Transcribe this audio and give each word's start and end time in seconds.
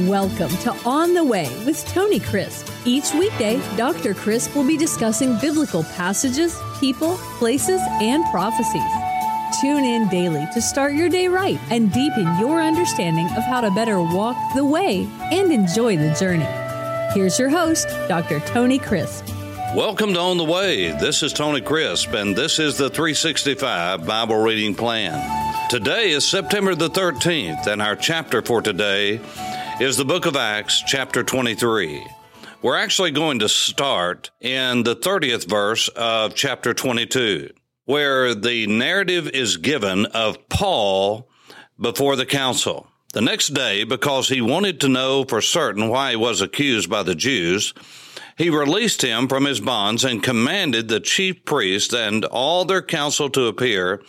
Welcome 0.00 0.50
to 0.58 0.76
On 0.84 1.14
the 1.14 1.24
Way 1.24 1.48
with 1.64 1.82
Tony 1.86 2.20
Crisp. 2.20 2.70
Each 2.84 3.14
weekday, 3.14 3.58
Dr. 3.78 4.12
Crisp 4.12 4.54
will 4.54 4.66
be 4.66 4.76
discussing 4.76 5.38
biblical 5.38 5.84
passages, 5.84 6.60
people, 6.78 7.16
places, 7.38 7.80
and 8.02 8.22
prophecies. 8.30 8.82
Tune 9.62 9.84
in 9.84 10.06
daily 10.08 10.46
to 10.52 10.60
start 10.60 10.92
your 10.92 11.08
day 11.08 11.28
right 11.28 11.58
and 11.70 11.90
deepen 11.90 12.38
your 12.38 12.60
understanding 12.60 13.24
of 13.38 13.44
how 13.44 13.62
to 13.62 13.70
better 13.70 13.98
walk 13.98 14.36
the 14.54 14.66
way 14.66 15.08
and 15.32 15.50
enjoy 15.50 15.96
the 15.96 16.14
journey. 16.20 16.44
Here's 17.14 17.38
your 17.38 17.48
host, 17.48 17.88
Dr. 18.06 18.40
Tony 18.40 18.78
Crisp. 18.78 19.26
Welcome 19.74 20.12
to 20.12 20.20
On 20.20 20.36
the 20.36 20.44
Way. 20.44 20.90
This 20.90 21.22
is 21.22 21.32
Tony 21.32 21.62
Crisp, 21.62 22.12
and 22.12 22.36
this 22.36 22.58
is 22.58 22.76
the 22.76 22.90
365 22.90 24.06
Bible 24.06 24.36
Reading 24.42 24.74
Plan. 24.74 25.68
Today 25.70 26.10
is 26.10 26.28
September 26.28 26.74
the 26.74 26.90
13th, 26.90 27.66
and 27.66 27.80
our 27.80 27.96
chapter 27.96 28.42
for 28.42 28.60
today 28.60 29.20
is 29.78 29.98
the 29.98 30.04
book 30.06 30.24
of 30.24 30.36
Acts, 30.36 30.82
chapter 30.86 31.22
23. 31.22 32.06
We're 32.62 32.78
actually 32.78 33.10
going 33.10 33.40
to 33.40 33.48
start 33.48 34.30
in 34.40 34.84
the 34.84 34.96
30th 34.96 35.46
verse 35.46 35.88
of 35.88 36.34
chapter 36.34 36.72
22, 36.72 37.50
where 37.84 38.34
the 38.34 38.66
narrative 38.66 39.28
is 39.28 39.58
given 39.58 40.06
of 40.06 40.48
Paul 40.48 41.28
before 41.78 42.16
the 42.16 42.24
council. 42.24 42.88
The 43.12 43.20
next 43.20 43.48
day, 43.48 43.84
because 43.84 44.30
he 44.30 44.40
wanted 44.40 44.80
to 44.80 44.88
know 44.88 45.24
for 45.24 45.42
certain 45.42 45.90
why 45.90 46.12
he 46.12 46.16
was 46.16 46.40
accused 46.40 46.88
by 46.88 47.02
the 47.02 47.14
Jews, 47.14 47.74
he 48.38 48.48
released 48.48 49.02
him 49.02 49.28
from 49.28 49.44
his 49.44 49.60
bonds 49.60 50.04
and 50.04 50.22
commanded 50.22 50.88
the 50.88 51.00
chief 51.00 51.44
priests 51.44 51.92
and 51.92 52.24
all 52.24 52.64
their 52.64 52.82
council 52.82 53.28
to 53.28 53.46
appear 53.46 54.00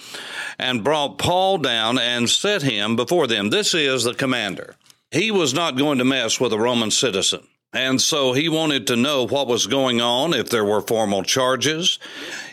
and 0.57 0.85
brought 0.85 1.17
Paul 1.17 1.57
down 1.57 1.99
and 1.99 2.29
set 2.29 2.61
him 2.61 2.95
before 2.95 3.27
them. 3.27 3.49
This 3.49 3.73
is 3.73 4.05
the 4.05 4.13
commander. 4.13 4.77
He 5.17 5.31
was 5.31 5.51
not 5.51 5.77
going 5.77 5.97
to 5.97 6.05
mess 6.05 6.39
with 6.39 6.53
a 6.53 6.59
Roman 6.59 6.91
citizen. 6.91 7.47
And 7.73 7.99
so 7.99 8.33
he 8.33 8.49
wanted 8.49 8.85
to 8.85 8.95
know 8.95 9.25
what 9.25 9.47
was 9.47 9.65
going 9.65 9.99
on, 9.99 10.31
if 10.31 10.49
there 10.49 10.63
were 10.63 10.79
formal 10.79 11.23
charges, 11.23 11.97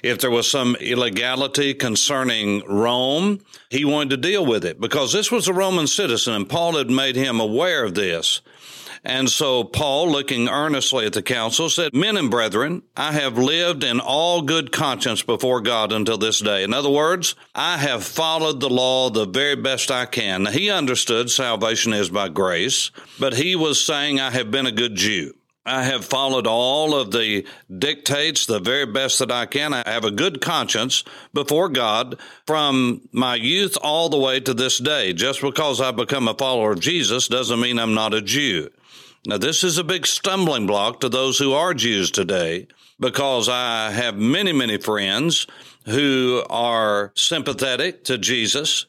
if 0.03 0.19
there 0.19 0.31
was 0.31 0.51
some 0.51 0.75
illegality 0.77 1.75
concerning 1.75 2.63
Rome. 2.67 3.41
He 3.69 3.85
wanted 3.85 4.11
to 4.11 4.17
deal 4.17 4.47
with 4.47 4.65
it 4.65 4.81
because 4.81 5.13
this 5.13 5.31
was 5.31 5.47
a 5.47 5.53
Roman 5.53 5.87
citizen 5.87 6.33
and 6.33 6.49
Paul 6.49 6.79
had 6.79 6.89
made 6.89 7.17
him 7.17 7.39
aware 7.39 7.85
of 7.85 7.95
this. 7.95 8.41
And 9.05 9.29
so 9.29 9.65
Paul, 9.65 10.11
looking 10.11 10.49
earnestly 10.49 11.05
at 11.05 11.13
the 11.13 11.23
council, 11.23 11.69
said, 11.69 11.93
Men 11.93 12.17
and 12.17 12.31
brethren, 12.31 12.83
I 12.97 13.13
have 13.13 13.37
lived 13.37 13.85
in 13.85 14.01
all 14.01 14.41
good 14.41 14.73
conscience 14.73 15.23
before 15.23 15.61
God 15.61 15.93
until 15.93 16.17
this 16.17 16.41
day. 16.41 16.65
In 16.65 16.73
other 16.73 16.89
words, 16.89 17.35
I 17.55 17.77
have 17.77 18.03
followed 18.03 18.61
the 18.61 18.71
law 18.71 19.11
the 19.11 19.27
very 19.27 19.57
best 19.57 19.91
I 19.91 20.07
can. 20.07 20.45
Now, 20.45 20.51
he 20.51 20.71
understood 20.71 21.31
salvation 21.31 21.93
is 21.93 22.09
by 22.09 22.31
grace, 22.31 22.91
but 23.21 23.35
he 23.35 23.55
was 23.57 23.85
saying, 23.85 24.21
I 24.21 24.31
have 24.31 24.51
been 24.51 24.67
a 24.67 24.73
good 24.73 24.95
Jew. 24.95 25.35
I 25.67 25.85
have 25.85 26.05
followed 26.05 26.47
all 26.47 26.95
of 26.95 27.11
the 27.11 27.47
dictates 27.79 28.45
the 28.45 28.61
very 28.61 28.85
best 28.85 29.19
that 29.21 29.33
I 29.33 29.47
can. 29.47 29.73
I 29.73 29.83
have 29.89 30.05
a 30.05 30.11
good 30.11 30.43
conscience 30.43 31.05
before 31.33 31.71
God 31.71 32.19
from 32.47 33.01
my 33.13 33.35
youth 33.37 33.79
all 33.81 34.11
the 34.11 34.19
way 34.19 34.41
to 34.41 34.53
this 34.53 34.79
day. 34.79 35.15
Just 35.15 35.41
because 35.41 35.81
I've 35.81 35.97
become 35.97 36.29
a 36.29 36.35
follower 36.35 36.73
of 36.73 36.81
Jesus 36.81 37.29
doesn't 37.29 37.61
mean 37.61 37.79
I'm 37.79 37.95
not 37.95 38.13
a 38.13 38.21
Jew. 38.21 38.71
Now, 39.27 39.39
this 39.39 39.65
is 39.65 39.79
a 39.79 39.85
big 39.85 40.07
stumbling 40.07 40.67
block 40.67 41.01
to 41.01 41.09
those 41.09 41.39
who 41.39 41.55
are 41.55 41.73
Jews 41.73 42.11
today 42.11 42.67
because 43.01 43.49
I 43.49 43.91
have 43.91 44.17
many, 44.17 44.53
many 44.53 44.77
friends 44.77 45.47
who 45.87 46.43
are 46.51 47.11
sympathetic 47.15 48.05
to 48.05 48.19
Jesus, 48.19 48.85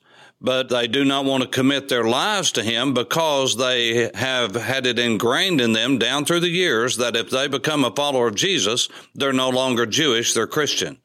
but 0.46 0.70
they 0.70 0.88
do 0.88 1.04
not 1.04 1.26
want 1.26 1.42
to 1.42 1.50
commit 1.50 1.90
their 1.90 2.04
lives 2.04 2.52
to 2.52 2.64
him 2.64 2.94
because 2.94 3.58
they 3.58 4.12
have 4.14 4.54
had 4.54 4.86
it 4.86 5.00
ingrained 5.00 5.60
in 5.60 5.74
them 5.74 5.98
down 5.98 6.24
through 6.24 6.40
the 6.40 6.50
years 6.50 6.98
that 6.98 7.16
if 7.16 7.32
they 7.32 7.48
become 7.48 7.84
a 7.84 7.90
follower 7.90 8.28
of 8.28 8.36
Jesus, 8.36 8.88
they're 9.16 9.34
no 9.34 9.50
longer 9.50 9.88
Jewish, 9.88 10.34
they're 10.34 10.46
Christian. 10.46 11.00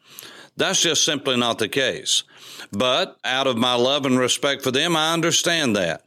That's 0.58 0.82
just 0.82 1.04
simply 1.04 1.38
not 1.38 1.58
the 1.58 1.68
case. 1.68 2.22
But 2.70 3.18
out 3.24 3.46
of 3.46 3.56
my 3.56 3.74
love 3.74 4.04
and 4.04 4.18
respect 4.18 4.62
for 4.62 4.70
them, 4.70 4.94
I 4.94 5.14
understand 5.14 5.74
that. 5.74 6.04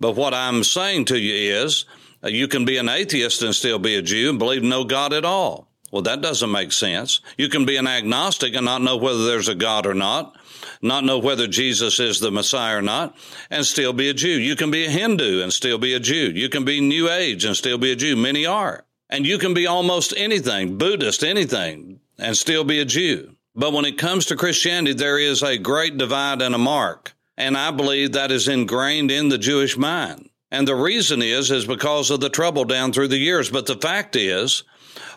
But 0.00 0.16
what 0.16 0.34
I'm 0.34 0.64
saying 0.64 1.04
to 1.06 1.18
you 1.18 1.54
is, 1.64 1.84
uh, 2.24 2.28
you 2.28 2.48
can 2.48 2.64
be 2.64 2.76
an 2.76 2.88
atheist 2.88 3.40
and 3.42 3.54
still 3.54 3.78
be 3.78 3.94
a 3.94 4.02
Jew 4.02 4.30
and 4.30 4.38
believe 4.38 4.64
no 4.64 4.82
God 4.82 5.12
at 5.12 5.24
all. 5.24 5.68
Well, 5.92 6.02
that 6.02 6.22
doesn't 6.22 6.50
make 6.50 6.72
sense. 6.72 7.20
You 7.38 7.48
can 7.48 7.66
be 7.66 7.76
an 7.76 7.86
agnostic 7.86 8.56
and 8.56 8.64
not 8.64 8.82
know 8.82 8.96
whether 8.96 9.24
there's 9.24 9.48
a 9.48 9.54
God 9.54 9.86
or 9.86 9.94
not, 9.94 10.36
not 10.82 11.04
know 11.04 11.18
whether 11.18 11.46
Jesus 11.46 12.00
is 12.00 12.20
the 12.20 12.30
Messiah 12.30 12.78
or 12.78 12.82
not, 12.82 13.16
and 13.50 13.64
still 13.64 13.92
be 13.92 14.08
a 14.08 14.14
Jew. 14.14 14.38
You 14.38 14.56
can 14.56 14.70
be 14.70 14.84
a 14.84 14.90
Hindu 14.90 15.42
and 15.42 15.52
still 15.52 15.78
be 15.78 15.94
a 15.94 16.00
Jew. 16.00 16.32
You 16.34 16.48
can 16.48 16.64
be 16.64 16.80
New 16.80 17.10
Age 17.10 17.44
and 17.44 17.56
still 17.56 17.78
be 17.78 17.92
a 17.92 17.96
Jew. 17.96 18.16
Many 18.16 18.46
are. 18.46 18.84
And 19.10 19.26
you 19.26 19.38
can 19.38 19.54
be 19.54 19.66
almost 19.66 20.14
anything, 20.16 20.78
Buddhist, 20.78 21.22
anything, 21.22 22.00
and 22.18 22.36
still 22.36 22.64
be 22.64 22.80
a 22.80 22.84
Jew. 22.84 23.36
But 23.54 23.72
when 23.72 23.84
it 23.84 23.98
comes 23.98 24.26
to 24.26 24.36
Christianity, 24.36 24.94
there 24.94 25.18
is 25.18 25.42
a 25.42 25.58
great 25.58 25.96
divide 25.96 26.42
and 26.42 26.54
a 26.54 26.58
mark. 26.58 27.14
And 27.36 27.56
I 27.56 27.70
believe 27.70 28.12
that 28.12 28.32
is 28.32 28.48
ingrained 28.48 29.10
in 29.10 29.28
the 29.28 29.38
Jewish 29.38 29.76
mind. 29.76 30.30
And 30.54 30.68
the 30.68 30.76
reason 30.76 31.20
is, 31.20 31.50
is 31.50 31.66
because 31.66 32.12
of 32.12 32.20
the 32.20 32.30
trouble 32.30 32.64
down 32.64 32.92
through 32.92 33.08
the 33.08 33.18
years. 33.18 33.50
But 33.50 33.66
the 33.66 33.74
fact 33.74 34.14
is, 34.14 34.62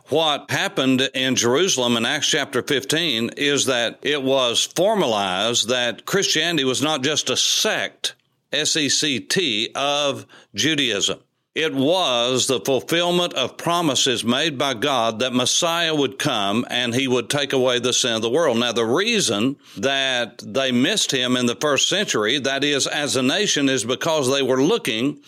what 0.09 0.49
happened 0.49 1.01
in 1.13 1.35
Jerusalem 1.35 1.95
in 1.95 2.07
Acts 2.07 2.27
chapter 2.27 2.63
15 2.63 3.29
is 3.37 3.67
that 3.67 3.99
it 4.01 4.23
was 4.23 4.65
formalized 4.75 5.69
that 5.69 6.07
Christianity 6.07 6.63
was 6.63 6.81
not 6.81 7.03
just 7.03 7.29
a 7.29 7.37
sect, 7.37 8.15
S 8.51 8.75
E 8.75 8.89
C 8.89 9.19
T, 9.19 9.69
of 9.75 10.25
Judaism. 10.55 11.19
It 11.57 11.73
was 11.73 12.45
the 12.45 12.59
fulfillment 12.59 13.33
of 13.33 13.57
promises 13.57 14.23
made 14.23 14.59
by 14.59 14.75
God 14.75 15.17
that 15.17 15.33
Messiah 15.33 15.95
would 15.95 16.19
come 16.19 16.67
and 16.69 16.93
he 16.93 17.07
would 17.07 17.31
take 17.31 17.51
away 17.51 17.79
the 17.79 17.93
sin 17.93 18.13
of 18.13 18.21
the 18.21 18.29
world. 18.29 18.59
Now, 18.59 18.73
the 18.73 18.85
reason 18.85 19.55
that 19.75 20.37
they 20.45 20.71
missed 20.71 21.11
him 21.11 21.35
in 21.35 21.47
the 21.47 21.55
first 21.55 21.89
century, 21.89 22.37
that 22.37 22.63
is, 22.63 22.85
as 22.85 23.15
a 23.15 23.23
nation, 23.23 23.69
is 23.69 23.83
because 23.83 24.29
they 24.31 24.43
were 24.43 24.61
looking 24.61 25.19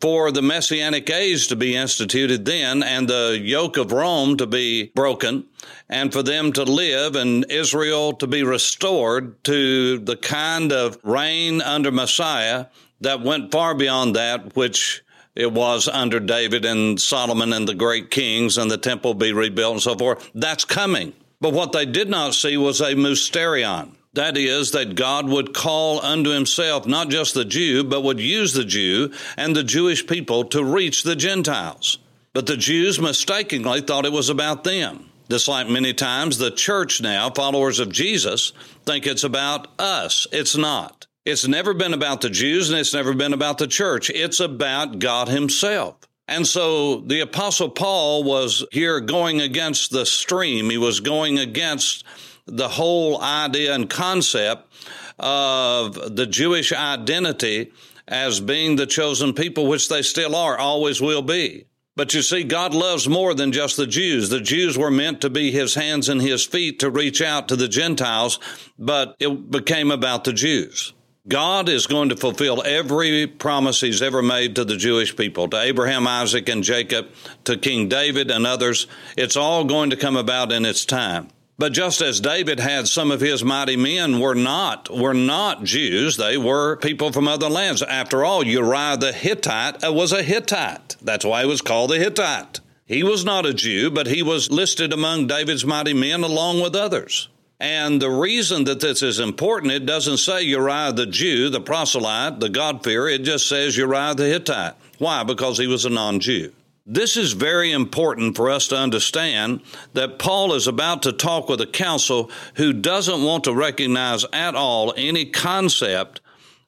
for 0.00 0.30
the 0.30 0.42
messianic 0.42 1.10
age 1.10 1.48
to 1.48 1.56
be 1.56 1.74
instituted 1.74 2.44
then 2.44 2.84
and 2.84 3.08
the 3.08 3.36
yoke 3.42 3.76
of 3.76 3.90
Rome 3.90 4.36
to 4.36 4.46
be 4.46 4.92
broken 4.94 5.44
and 5.88 6.12
for 6.12 6.22
them 6.22 6.52
to 6.52 6.62
live 6.62 7.16
and 7.16 7.50
Israel 7.50 8.12
to 8.12 8.28
be 8.28 8.44
restored 8.44 9.42
to 9.42 9.98
the 9.98 10.16
kind 10.16 10.70
of 10.70 11.00
reign 11.02 11.60
under 11.60 11.90
Messiah 11.90 12.66
that 13.00 13.22
went 13.22 13.50
far 13.50 13.74
beyond 13.74 14.14
that 14.14 14.54
which 14.54 15.03
it 15.34 15.52
was 15.52 15.88
under 15.88 16.20
David 16.20 16.64
and 16.64 17.00
Solomon 17.00 17.52
and 17.52 17.66
the 17.66 17.74
great 17.74 18.10
kings 18.10 18.56
and 18.56 18.70
the 18.70 18.78
temple 18.78 19.14
be 19.14 19.32
rebuilt 19.32 19.74
and 19.74 19.82
so 19.82 19.96
forth. 19.96 20.30
That's 20.34 20.64
coming. 20.64 21.12
But 21.40 21.52
what 21.52 21.72
they 21.72 21.86
did 21.86 22.08
not 22.08 22.34
see 22.34 22.56
was 22.56 22.80
a 22.80 22.94
mysterion. 22.94 23.90
That 24.14 24.36
is, 24.36 24.70
that 24.70 24.94
God 24.94 25.28
would 25.28 25.52
call 25.52 26.00
unto 26.00 26.30
himself 26.30 26.86
not 26.86 27.08
just 27.08 27.34
the 27.34 27.44
Jew, 27.44 27.82
but 27.82 28.04
would 28.04 28.20
use 28.20 28.52
the 28.52 28.64
Jew 28.64 29.12
and 29.36 29.56
the 29.56 29.64
Jewish 29.64 30.06
people 30.06 30.44
to 30.46 30.64
reach 30.64 31.02
the 31.02 31.16
Gentiles. 31.16 31.98
But 32.32 32.46
the 32.46 32.56
Jews 32.56 33.00
mistakenly 33.00 33.80
thought 33.80 34.06
it 34.06 34.12
was 34.12 34.28
about 34.28 34.62
them. 34.62 35.10
Just 35.28 35.48
like 35.48 35.68
many 35.68 35.92
times 35.94 36.38
the 36.38 36.50
church 36.50 37.00
now, 37.00 37.30
followers 37.30 37.80
of 37.80 37.90
Jesus, 37.90 38.52
think 38.84 39.06
it's 39.06 39.24
about 39.24 39.68
us. 39.80 40.28
It's 40.30 40.56
not. 40.56 41.06
It's 41.24 41.48
never 41.48 41.72
been 41.72 41.94
about 41.94 42.20
the 42.20 42.28
Jews 42.28 42.68
and 42.68 42.78
it's 42.78 42.92
never 42.92 43.14
been 43.14 43.32
about 43.32 43.56
the 43.56 43.66
church. 43.66 44.10
It's 44.10 44.40
about 44.40 44.98
God 44.98 45.28
Himself. 45.28 45.96
And 46.28 46.46
so 46.46 47.00
the 47.00 47.20
Apostle 47.20 47.70
Paul 47.70 48.24
was 48.24 48.64
here 48.70 49.00
going 49.00 49.40
against 49.40 49.90
the 49.90 50.04
stream. 50.04 50.68
He 50.68 50.76
was 50.76 51.00
going 51.00 51.38
against 51.38 52.04
the 52.46 52.68
whole 52.68 53.22
idea 53.22 53.74
and 53.74 53.88
concept 53.88 54.70
of 55.18 55.94
the 56.14 56.26
Jewish 56.26 56.72
identity 56.72 57.72
as 58.06 58.40
being 58.40 58.76
the 58.76 58.86
chosen 58.86 59.32
people, 59.32 59.66
which 59.66 59.88
they 59.88 60.02
still 60.02 60.36
are, 60.36 60.58
always 60.58 61.00
will 61.00 61.22
be. 61.22 61.64
But 61.96 62.12
you 62.12 62.20
see, 62.20 62.44
God 62.44 62.74
loves 62.74 63.08
more 63.08 63.32
than 63.32 63.52
just 63.52 63.78
the 63.78 63.86
Jews. 63.86 64.28
The 64.28 64.40
Jews 64.40 64.76
were 64.76 64.90
meant 64.90 65.22
to 65.22 65.30
be 65.30 65.52
his 65.52 65.74
hands 65.74 66.10
and 66.10 66.20
his 66.20 66.44
feet 66.44 66.80
to 66.80 66.90
reach 66.90 67.22
out 67.22 67.48
to 67.48 67.56
the 67.56 67.68
Gentiles, 67.68 68.38
but 68.78 69.16
it 69.20 69.50
became 69.50 69.90
about 69.90 70.24
the 70.24 70.32
Jews. 70.34 70.92
God 71.26 71.70
is 71.70 71.86
going 71.86 72.10
to 72.10 72.16
fulfill 72.16 72.62
every 72.66 73.26
promise 73.26 73.80
he's 73.80 74.02
ever 74.02 74.20
made 74.20 74.56
to 74.56 74.64
the 74.64 74.76
Jewish 74.76 75.16
people, 75.16 75.48
to 75.48 75.58
Abraham, 75.58 76.06
Isaac, 76.06 76.50
and 76.50 76.62
Jacob, 76.62 77.08
to 77.44 77.56
King 77.56 77.88
David 77.88 78.30
and 78.30 78.46
others. 78.46 78.86
It's 79.16 79.36
all 79.36 79.64
going 79.64 79.88
to 79.88 79.96
come 79.96 80.16
about 80.18 80.52
in 80.52 80.66
its 80.66 80.84
time. 80.84 81.28
But 81.56 81.72
just 81.72 82.02
as 82.02 82.20
David 82.20 82.60
had 82.60 82.88
some 82.88 83.10
of 83.10 83.22
his 83.22 83.42
mighty 83.42 83.76
men 83.76 84.20
were 84.20 84.34
not 84.34 84.90
were 84.90 85.14
not 85.14 85.64
Jews, 85.64 86.18
they 86.18 86.36
were 86.36 86.76
people 86.76 87.10
from 87.10 87.26
other 87.26 87.48
lands. 87.48 87.80
After 87.80 88.22
all, 88.22 88.44
Uriah 88.44 88.98
the 88.98 89.12
Hittite 89.12 89.78
was 89.82 90.12
a 90.12 90.22
Hittite. 90.22 90.96
That's 91.00 91.24
why 91.24 91.42
he 91.42 91.48
was 91.48 91.62
called 91.62 91.90
the 91.90 91.98
Hittite. 91.98 92.60
He 92.84 93.02
was 93.02 93.24
not 93.24 93.46
a 93.46 93.54
Jew, 93.54 93.90
but 93.90 94.08
he 94.08 94.22
was 94.22 94.50
listed 94.50 94.92
among 94.92 95.28
David's 95.28 95.64
mighty 95.64 95.94
men 95.94 96.22
along 96.22 96.60
with 96.60 96.76
others. 96.76 97.28
And 97.64 98.02
the 98.02 98.10
reason 98.10 98.64
that 98.64 98.80
this 98.80 99.00
is 99.00 99.18
important, 99.18 99.72
it 99.72 99.86
doesn't 99.86 100.18
say 100.18 100.42
Uriah 100.42 100.92
the 100.92 101.06
Jew, 101.06 101.48
the 101.48 101.62
proselyte, 101.62 102.38
the 102.38 102.50
God-fearer. 102.50 103.08
It 103.08 103.22
just 103.22 103.48
says 103.48 103.74
Uriah 103.74 104.14
the 104.14 104.26
Hittite. 104.26 104.74
Why? 104.98 105.22
Because 105.22 105.56
he 105.56 105.66
was 105.66 105.86
a 105.86 105.90
non 105.90 106.20
Jew. 106.20 106.52
This 106.84 107.16
is 107.16 107.32
very 107.32 107.72
important 107.72 108.36
for 108.36 108.50
us 108.50 108.68
to 108.68 108.76
understand 108.76 109.62
that 109.94 110.18
Paul 110.18 110.52
is 110.52 110.66
about 110.66 111.04
to 111.04 111.12
talk 111.12 111.48
with 111.48 111.62
a 111.62 111.66
council 111.66 112.30
who 112.56 112.74
doesn't 112.74 113.24
want 113.24 113.44
to 113.44 113.54
recognize 113.54 114.26
at 114.34 114.54
all 114.54 114.92
any 114.98 115.24
concept 115.24 116.20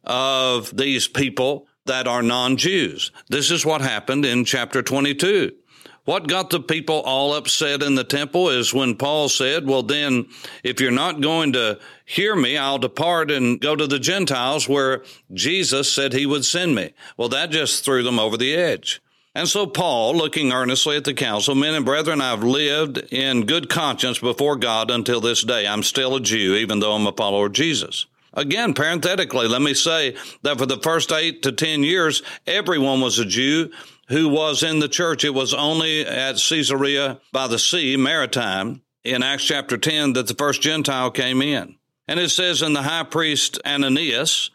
of 0.02 0.74
these 0.74 1.08
people 1.08 1.66
that 1.84 2.08
are 2.08 2.22
non 2.22 2.56
Jews. 2.56 3.10
This 3.28 3.50
is 3.50 3.66
what 3.66 3.82
happened 3.82 4.24
in 4.24 4.46
chapter 4.46 4.80
22. 4.80 5.52
What 6.06 6.28
got 6.28 6.50
the 6.50 6.60
people 6.60 7.00
all 7.00 7.34
upset 7.34 7.82
in 7.82 7.96
the 7.96 8.04
temple 8.04 8.48
is 8.48 8.72
when 8.72 8.94
Paul 8.94 9.28
said, 9.28 9.66
Well, 9.66 9.82
then, 9.82 10.26
if 10.62 10.80
you're 10.80 10.92
not 10.92 11.20
going 11.20 11.52
to 11.54 11.80
hear 12.04 12.36
me, 12.36 12.56
I'll 12.56 12.78
depart 12.78 13.28
and 13.32 13.60
go 13.60 13.74
to 13.74 13.88
the 13.88 13.98
Gentiles 13.98 14.68
where 14.68 15.02
Jesus 15.34 15.92
said 15.92 16.12
he 16.12 16.24
would 16.24 16.44
send 16.44 16.76
me. 16.76 16.94
Well, 17.16 17.28
that 17.30 17.50
just 17.50 17.84
threw 17.84 18.04
them 18.04 18.20
over 18.20 18.36
the 18.36 18.54
edge. 18.54 19.02
And 19.34 19.48
so 19.48 19.66
Paul, 19.66 20.16
looking 20.16 20.52
earnestly 20.52 20.96
at 20.96 21.04
the 21.04 21.12
council, 21.12 21.56
men 21.56 21.74
and 21.74 21.84
brethren, 21.84 22.20
I've 22.20 22.44
lived 22.44 22.98
in 23.12 23.44
good 23.44 23.68
conscience 23.68 24.20
before 24.20 24.54
God 24.54 24.92
until 24.92 25.20
this 25.20 25.42
day. 25.42 25.66
I'm 25.66 25.82
still 25.82 26.14
a 26.14 26.20
Jew, 26.20 26.54
even 26.54 26.78
though 26.78 26.92
I'm 26.92 27.06
a 27.08 27.12
follower 27.12 27.46
of 27.46 27.52
Jesus. 27.52 28.06
Again, 28.32 28.74
parenthetically, 28.74 29.48
let 29.48 29.60
me 29.60 29.74
say 29.74 30.14
that 30.42 30.58
for 30.58 30.66
the 30.66 30.78
first 30.78 31.10
eight 31.10 31.42
to 31.42 31.52
ten 31.52 31.82
years, 31.82 32.22
everyone 32.46 33.00
was 33.00 33.18
a 33.18 33.24
Jew 33.24 33.72
who 34.08 34.28
was 34.28 34.62
in 34.62 34.78
the 34.78 34.88
church. 34.88 35.24
It 35.24 35.34
was 35.34 35.54
only 35.54 36.06
at 36.06 36.36
Caesarea 36.36 37.20
by 37.32 37.46
the 37.48 37.58
sea, 37.58 37.96
maritime, 37.96 38.82
in 39.04 39.22
Acts 39.22 39.44
chapter 39.44 39.76
10, 39.76 40.14
that 40.14 40.26
the 40.26 40.34
first 40.34 40.60
Gentile 40.60 41.10
came 41.10 41.42
in. 41.42 41.76
And 42.08 42.20
it 42.20 42.30
says, 42.30 42.62
And 42.62 42.74
the 42.74 42.82
high 42.82 43.04
priest 43.04 43.60
Ananias 43.64 44.50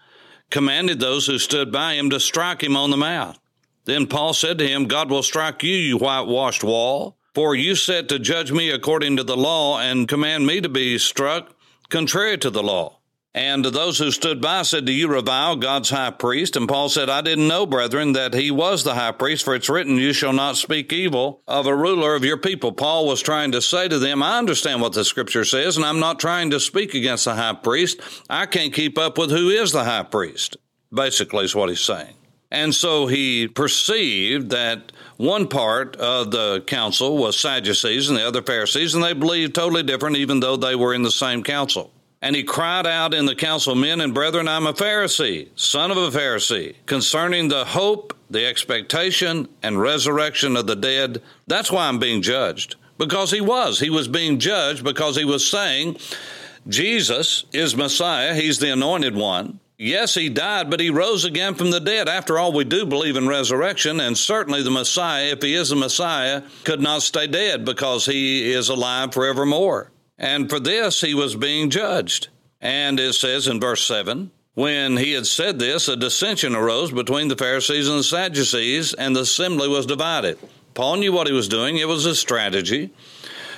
commanded 0.50 1.00
those 1.00 1.25
who 1.25 1.39
stood 1.39 1.71
by 1.71 1.94
him 1.94 2.09
to 2.09 2.19
strike 2.19 2.63
him 2.63 2.75
on 2.75 2.89
the 2.89 2.98
mouth. 2.98 3.39
Then 3.86 4.07
Paul 4.07 4.33
said 4.33 4.57
to 4.59 4.68
him, 4.68 4.86
God 4.86 5.09
will 5.09 5.24
strike 5.24 5.63
you, 5.63 5.75
you 5.75 5.97
whitewashed 5.97 6.63
wall. 6.63 7.18
For 7.33 7.56
you 7.56 7.75
set 7.75 8.09
to 8.09 8.19
judge 8.19 8.51
me 8.51 8.69
according 8.69 9.15
to 9.18 9.24
the 9.24 9.38
law 9.38 9.80
and 9.80 10.07
command 10.07 10.45
me 10.45 10.59
to 10.59 10.68
be 10.68 10.97
struck 10.97 11.56
contrary 11.89 12.38
to 12.39 12.50
the 12.50 12.62
law. 12.62 13.00
And 13.33 13.63
those 13.63 13.98
who 13.98 14.12
stood 14.12 14.42
by 14.42 14.63
said, 14.63 14.83
Do 14.83 14.92
you 14.92 15.07
revile 15.07 15.56
God's 15.56 15.89
high 15.89 16.12
priest? 16.12 16.57
And 16.57 16.68
Paul 16.68 16.89
said, 16.89 17.10
I 17.10 17.22
didn't 17.22 17.48
know, 17.48 17.66
brethren, 17.66 18.12
that 18.13 18.33
he 18.33 18.51
was 18.51 18.83
the 18.83 18.95
high 18.95 19.13
priest, 19.13 19.45
for 19.45 19.56
it's 19.56 19.69
written, 19.69 19.95
You 19.95 20.12
shall 20.12 20.33
not 20.33 20.57
speak 20.57 20.92
evil 20.92 21.42
of 21.48 21.66
a 21.66 21.75
ruler 21.75 22.13
of 22.13 22.25
your 22.25 22.38
people. 22.38 22.74
Paul 22.74 23.07
was 23.07 23.22
trying 23.22 23.54
to 23.54 23.62
say 23.62 23.88
to 23.88 24.00
them, 24.00 24.22
I 24.22 24.38
understand 24.38 24.81
what 24.81 24.92
the 24.92 25.06
scripture 25.06 25.45
says, 25.45 25.78
and 25.78 25.86
I'm 25.86 26.00
not 26.00 26.19
trying 26.19 26.50
to 26.51 26.60
speak 26.60 26.94
against 26.94 27.24
the 27.24 27.36
high 27.36 27.54
priest. 27.54 28.01
I 28.30 28.48
can't 28.48 28.74
keep 28.74 28.98
up 28.98 29.18
with 29.18 29.31
who 29.31 29.50
is 29.50 29.72
the 29.72 29.86
high 29.86 30.04
priest, 30.04 30.57
basically, 30.94 31.45
is 31.45 31.56
what 31.56 31.69
he's 31.69 31.80
saying. 31.80 32.16
And 32.51 32.75
so 32.75 33.07
he 33.07 33.48
perceived 33.48 34.50
that 34.50 34.92
one 35.16 35.48
part 35.48 35.95
of 35.95 36.31
the 36.31 36.60
council 36.68 37.18
was 37.18 37.39
Sadducees 37.39 38.10
and 38.10 38.18
the 38.18 38.28
other 38.28 38.42
Pharisees, 38.42 38.94
and 38.94 39.01
they 39.01 39.13
believed 39.13 39.56
totally 39.56 39.83
different, 39.83 40.18
even 40.18 40.42
though 40.42 40.57
they 40.57 40.75
were 40.75 40.94
in 40.94 41.04
the 41.04 41.12
same 41.12 41.44
council. 41.44 41.94
And 42.21 42.35
he 42.35 42.44
cried 42.44 42.85
out 42.85 43.15
in 43.15 43.25
the 43.25 43.35
council, 43.35 43.73
Men 43.73 44.00
and 44.00 44.13
brethren, 44.13 44.47
I'm 44.47 44.68
a 44.68 44.73
Pharisee, 44.73 45.50
son 45.56 45.89
of 45.89 45.97
a 45.97 46.12
Pharisee, 46.12 46.75
concerning 46.85 47.47
the 47.47 47.65
hope, 47.65 48.15
the 48.29 48.45
expectation, 48.45 49.50
and 49.63 49.81
resurrection 49.81 50.56
of 50.56 50.68
the 50.68 50.75
dead. 50.75 51.21
That's 51.47 51.71
why 51.71 51.88
I'm 51.88 51.97
being 51.97 52.21
judged. 52.21 52.75
Because 53.00 53.31
he 53.31 53.41
was. 53.41 53.79
He 53.79 53.89
was 53.89 54.07
being 54.07 54.38
judged 54.38 54.83
because 54.83 55.15
he 55.15 55.25
was 55.25 55.50
saying, 55.50 55.97
Jesus 56.68 57.45
is 57.51 57.75
Messiah, 57.75 58.35
he's 58.35 58.59
the 58.59 58.71
anointed 58.71 59.15
one. 59.15 59.59
Yes, 59.79 60.13
he 60.13 60.29
died, 60.29 60.69
but 60.69 60.79
he 60.79 60.91
rose 60.91 61.25
again 61.25 61.56
from 61.56 61.71
the 61.71 61.79
dead. 61.79 62.07
After 62.07 62.38
all, 62.38 62.53
we 62.53 62.65
do 62.65 62.85
believe 62.85 63.18
in 63.18 63.27
resurrection, 63.27 64.00
and 64.00 64.15
certainly 64.15 64.62
the 64.62 64.69
Messiah, 64.69 65.31
if 65.31 65.41
he 65.41 65.56
is 65.56 65.69
the 65.69 65.75
Messiah, 65.75 66.44
could 66.65 66.81
not 66.81 67.01
stay 67.01 67.25
dead 67.25 67.65
because 67.65 68.06
he 68.06 68.51
is 68.51 68.69
alive 68.69 69.12
forevermore. 69.12 69.89
And 70.21 70.51
for 70.51 70.59
this, 70.59 71.01
he 71.01 71.15
was 71.15 71.35
being 71.35 71.71
judged. 71.71 72.29
And 72.62 73.00
it 73.00 73.13
says 73.13 73.47
in 73.47 73.59
verse 73.59 73.83
7 73.85 74.29
when 74.53 74.97
he 74.97 75.13
had 75.13 75.25
said 75.25 75.57
this, 75.57 75.88
a 75.88 75.95
dissension 75.95 76.56
arose 76.56 76.91
between 76.91 77.29
the 77.29 77.38
Pharisees 77.38 77.88
and 77.88 78.00
the 78.00 78.03
Sadducees, 78.03 78.94
and 78.94 79.15
the 79.15 79.21
assembly 79.21 79.68
was 79.69 79.85
divided. 79.85 80.38
Paul 80.73 80.97
knew 80.97 81.13
what 81.13 81.27
he 81.27 81.33
was 81.33 81.47
doing, 81.47 81.77
it 81.77 81.88
was 81.88 82.06
a 82.06 82.13
strategy. 82.13 82.91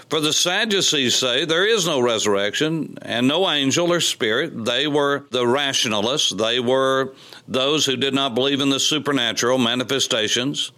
For 0.10 0.22
the 0.22 0.32
Sadducees 0.32 1.16
say 1.16 1.46
there 1.46 1.68
is 1.68 1.88
no 1.88 2.00
resurrection 2.00 2.98
and 3.02 3.28
no 3.28 3.50
angel 3.50 3.92
or 3.92 4.00
spirit. 4.00 4.66
They 4.66 4.86
were 4.86 5.26
the 5.32 5.48
rationalists. 5.48 6.30
They 6.30 6.60
were 6.60 7.14
those 7.48 7.86
who 7.86 7.98
did 7.98 8.14
not 8.14 8.36
believe 8.36 8.62
in 8.62 8.70
the 8.70 8.80
supernatural 8.80 9.58
manifestations 9.58 10.72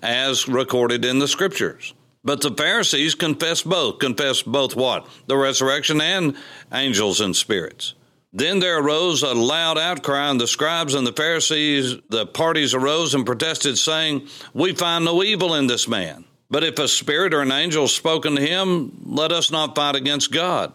as 0.00 0.46
recorded 0.46 1.04
in 1.06 1.18
the 1.18 1.28
scriptures. 1.28 1.94
But 2.24 2.40
the 2.40 2.52
Pharisees 2.52 3.14
confess 3.14 3.62
both. 3.62 3.98
Confess 3.98 4.42
both 4.42 4.76
what? 4.76 5.08
The 5.26 5.36
resurrection 5.36 6.00
and 6.00 6.36
angels 6.72 7.20
and 7.20 7.34
spirits. 7.34 7.94
Then 8.32 8.60
there 8.60 8.78
arose 8.78 9.22
a 9.22 9.34
loud 9.34 9.76
outcry, 9.76 10.30
and 10.30 10.40
the 10.40 10.46
scribes 10.46 10.94
and 10.94 11.06
the 11.06 11.12
Pharisees, 11.12 11.96
the 12.08 12.26
parties 12.26 12.72
arose 12.72 13.14
and 13.14 13.26
protested, 13.26 13.76
saying, 13.76 14.28
We 14.54 14.72
find 14.72 15.04
no 15.04 15.22
evil 15.22 15.54
in 15.54 15.66
this 15.66 15.86
man. 15.86 16.24
But 16.48 16.64
if 16.64 16.78
a 16.78 16.88
spirit 16.88 17.34
or 17.34 17.42
an 17.42 17.52
angel 17.52 17.88
spoken 17.88 18.36
to 18.36 18.42
him, 18.42 19.02
let 19.04 19.32
us 19.32 19.50
not 19.50 19.74
fight 19.74 19.96
against 19.96 20.32
God. 20.32 20.72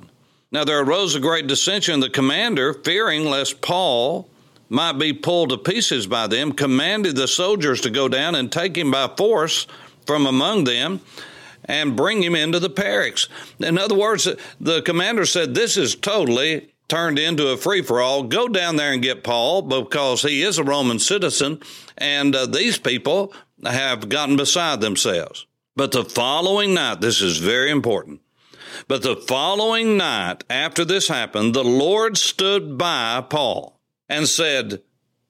Now 0.51 0.65
there 0.65 0.81
arose 0.81 1.15
a 1.15 1.19
great 1.19 1.47
dissension. 1.47 1.99
The 1.99 2.09
commander, 2.09 2.73
fearing 2.73 3.25
lest 3.25 3.61
Paul 3.61 4.29
might 4.69 4.93
be 4.93 5.13
pulled 5.13 5.49
to 5.49 5.57
pieces 5.57 6.07
by 6.07 6.27
them, 6.27 6.51
commanded 6.51 7.15
the 7.15 7.27
soldiers 7.27 7.81
to 7.81 7.89
go 7.89 8.07
down 8.07 8.35
and 8.35 8.51
take 8.51 8.77
him 8.77 8.91
by 8.91 9.07
force 9.07 9.65
from 10.05 10.25
among 10.25 10.65
them 10.65 11.01
and 11.65 11.95
bring 11.95 12.23
him 12.23 12.35
into 12.35 12.59
the 12.59 12.69
barracks. 12.69 13.27
In 13.59 13.77
other 13.77 13.95
words, 13.95 14.27
the 14.59 14.81
commander 14.81 15.25
said, 15.25 15.53
This 15.53 15.77
is 15.77 15.95
totally 15.95 16.73
turned 16.87 17.19
into 17.19 17.49
a 17.49 17.57
free 17.57 17.81
for 17.81 18.01
all. 18.01 18.23
Go 18.23 18.47
down 18.47 18.75
there 18.75 18.93
and 18.93 19.01
get 19.01 19.23
Paul 19.23 19.61
because 19.61 20.21
he 20.21 20.41
is 20.41 20.57
a 20.57 20.63
Roman 20.63 20.99
citizen, 20.99 21.61
and 21.97 22.35
uh, 22.35 22.45
these 22.45 22.77
people 22.77 23.33
have 23.65 24.09
gotten 24.09 24.37
beside 24.37 24.81
themselves. 24.81 25.45
But 25.75 25.91
the 25.91 26.05
following 26.05 26.73
night, 26.73 27.01
this 27.01 27.21
is 27.21 27.37
very 27.37 27.69
important. 27.69 28.21
But 28.87 29.03
the 29.03 29.15
following 29.15 29.97
night 29.97 30.43
after 30.49 30.85
this 30.85 31.07
happened, 31.07 31.53
the 31.53 31.63
Lord 31.63 32.17
stood 32.17 32.77
by 32.77 33.23
Paul 33.27 33.79
and 34.09 34.27
said, 34.27 34.81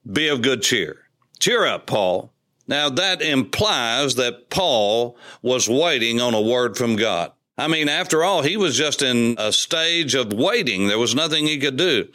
Be 0.09 0.27
of 0.27 0.41
good 0.41 0.61
cheer. 0.61 1.03
Cheer 1.39 1.65
up, 1.65 1.85
Paul. 1.85 2.33
Now 2.67 2.89
that 2.89 3.21
implies 3.21 4.15
that 4.15 4.49
Paul 4.49 5.17
was 5.41 5.69
waiting 5.69 6.19
on 6.19 6.33
a 6.33 6.41
word 6.41 6.77
from 6.77 6.95
God. 6.95 7.31
I 7.57 7.67
mean, 7.67 7.89
after 7.89 8.23
all, 8.23 8.43
he 8.43 8.55
was 8.55 8.77
just 8.77 9.01
in 9.01 9.35
a 9.39 9.51
stage 9.51 10.13
of 10.13 10.31
waiting. 10.31 10.87
There 10.87 10.99
was 10.99 11.15
nothing 11.15 11.47
he 11.47 11.57
could 11.57 11.77
do. 11.77 12.07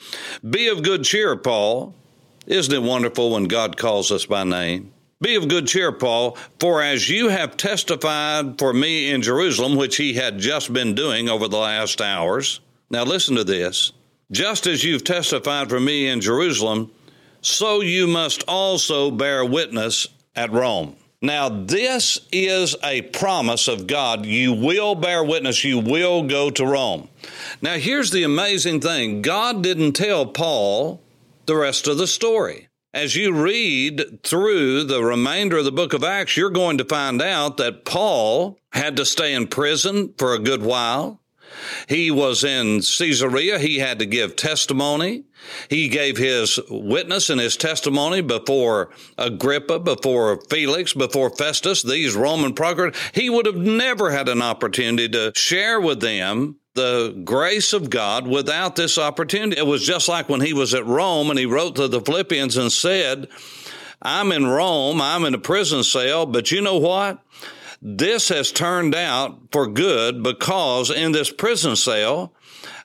Be 0.48 0.68
of 0.68 0.84
good 0.84 1.02
cheer, 1.02 1.36
Paul. 1.36 1.94
Isn't 2.46 2.74
it 2.74 2.82
wonderful 2.82 3.30
when 3.30 3.44
God 3.44 3.76
calls 3.76 4.12
us 4.12 4.26
by 4.26 4.44
name? 4.44 4.92
Be 5.20 5.36
of 5.36 5.48
good 5.48 5.68
cheer, 5.68 5.92
Paul, 5.92 6.36
for 6.58 6.82
as 6.82 7.08
you 7.08 7.28
have 7.28 7.56
testified 7.56 8.58
for 8.58 8.72
me 8.72 9.10
in 9.10 9.22
Jerusalem, 9.22 9.76
which 9.76 9.96
he 9.96 10.14
had 10.14 10.38
just 10.38 10.72
been 10.72 10.94
doing 10.94 11.28
over 11.28 11.48
the 11.48 11.58
last 11.58 12.00
hours. 12.00 12.60
Now 12.90 13.04
listen 13.04 13.36
to 13.36 13.44
this. 13.44 13.92
Just 14.30 14.66
as 14.66 14.82
you've 14.82 15.04
testified 15.04 15.68
for 15.68 15.78
me 15.78 16.08
in 16.08 16.20
Jerusalem, 16.20 16.90
so 17.40 17.80
you 17.80 18.06
must 18.06 18.44
also 18.48 19.10
bear 19.10 19.44
witness 19.44 20.08
at 20.34 20.52
Rome. 20.52 20.96
Now, 21.24 21.48
this 21.48 22.18
is 22.32 22.74
a 22.82 23.02
promise 23.02 23.68
of 23.68 23.86
God. 23.86 24.26
You 24.26 24.52
will 24.52 24.96
bear 24.96 25.22
witness. 25.22 25.62
You 25.62 25.78
will 25.78 26.24
go 26.24 26.50
to 26.50 26.66
Rome. 26.66 27.08
Now, 27.60 27.74
here's 27.74 28.10
the 28.10 28.24
amazing 28.24 28.80
thing 28.80 29.22
God 29.22 29.62
didn't 29.62 29.92
tell 29.92 30.26
Paul 30.26 31.00
the 31.46 31.56
rest 31.56 31.86
of 31.86 31.96
the 31.96 32.08
story. 32.08 32.68
As 32.92 33.16
you 33.16 33.32
read 33.32 34.22
through 34.22 34.84
the 34.84 35.02
remainder 35.02 35.58
of 35.58 35.64
the 35.64 35.72
book 35.72 35.92
of 35.92 36.04
Acts, 36.04 36.36
you're 36.36 36.50
going 36.50 36.76
to 36.78 36.84
find 36.84 37.22
out 37.22 37.56
that 37.56 37.84
Paul 37.84 38.58
had 38.72 38.96
to 38.96 39.06
stay 39.06 39.32
in 39.32 39.46
prison 39.46 40.12
for 40.18 40.34
a 40.34 40.38
good 40.38 40.62
while. 40.62 41.21
He 41.88 42.10
was 42.10 42.44
in 42.44 42.80
Caesarea. 42.80 43.58
He 43.58 43.78
had 43.78 43.98
to 43.98 44.06
give 44.06 44.36
testimony. 44.36 45.24
He 45.68 45.88
gave 45.88 46.16
his 46.16 46.60
witness 46.70 47.30
and 47.30 47.40
his 47.40 47.56
testimony 47.56 48.20
before 48.20 48.90
Agrippa, 49.18 49.80
before 49.80 50.40
Felix, 50.48 50.92
before 50.94 51.30
Festus, 51.30 51.82
these 51.82 52.14
Roman 52.14 52.54
procurators. 52.54 53.00
He 53.12 53.28
would 53.28 53.46
have 53.46 53.56
never 53.56 54.10
had 54.10 54.28
an 54.28 54.42
opportunity 54.42 55.08
to 55.08 55.32
share 55.34 55.80
with 55.80 56.00
them 56.00 56.56
the 56.74 57.20
grace 57.24 57.72
of 57.72 57.90
God 57.90 58.26
without 58.26 58.76
this 58.76 58.96
opportunity. 58.96 59.58
It 59.58 59.66
was 59.66 59.84
just 59.84 60.08
like 60.08 60.28
when 60.28 60.40
he 60.40 60.52
was 60.52 60.74
at 60.74 60.86
Rome 60.86 61.30
and 61.30 61.38
he 61.38 61.46
wrote 61.46 61.76
to 61.76 61.88
the 61.88 62.00
Philippians 62.00 62.56
and 62.56 62.72
said, 62.72 63.28
I'm 64.00 64.32
in 64.32 64.46
Rome, 64.46 65.00
I'm 65.00 65.24
in 65.24 65.34
a 65.34 65.38
prison 65.38 65.84
cell, 65.84 66.26
but 66.26 66.50
you 66.50 66.60
know 66.60 66.78
what? 66.78 67.22
This 67.84 68.28
has 68.28 68.52
turned 68.52 68.94
out 68.94 69.40
for 69.50 69.66
good 69.66 70.22
because 70.22 70.88
in 70.88 71.10
this 71.10 71.32
prison 71.32 71.74
cell, 71.74 72.32